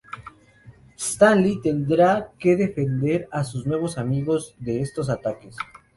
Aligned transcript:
Stanley 0.97 1.61
tendrá 1.61 2.31
que 2.39 2.55
defender 2.55 3.27
a 3.31 3.43
sus 3.43 3.67
nuevos 3.67 3.99
amigos 3.99 4.55
de 4.57 4.81
estos 4.81 5.11
ataques... 5.11 5.55